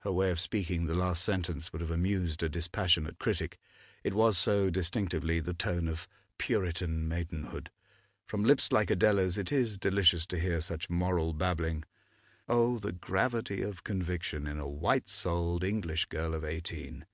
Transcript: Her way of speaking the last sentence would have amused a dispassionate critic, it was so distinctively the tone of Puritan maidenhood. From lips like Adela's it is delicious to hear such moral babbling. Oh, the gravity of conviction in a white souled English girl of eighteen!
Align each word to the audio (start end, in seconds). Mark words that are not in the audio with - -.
Her 0.00 0.10
way 0.10 0.32
of 0.32 0.40
speaking 0.40 0.86
the 0.86 0.96
last 0.96 1.22
sentence 1.24 1.70
would 1.70 1.80
have 1.82 1.92
amused 1.92 2.42
a 2.42 2.48
dispassionate 2.48 3.20
critic, 3.20 3.60
it 4.02 4.12
was 4.12 4.36
so 4.36 4.70
distinctively 4.70 5.38
the 5.38 5.54
tone 5.54 5.86
of 5.86 6.08
Puritan 6.36 7.06
maidenhood. 7.08 7.70
From 8.26 8.42
lips 8.42 8.72
like 8.72 8.90
Adela's 8.90 9.38
it 9.38 9.52
is 9.52 9.78
delicious 9.78 10.26
to 10.26 10.40
hear 10.40 10.60
such 10.60 10.90
moral 10.90 11.32
babbling. 11.32 11.84
Oh, 12.48 12.80
the 12.80 12.90
gravity 12.90 13.62
of 13.62 13.84
conviction 13.84 14.48
in 14.48 14.58
a 14.58 14.66
white 14.66 15.08
souled 15.08 15.62
English 15.62 16.06
girl 16.06 16.34
of 16.34 16.44
eighteen! 16.44 17.06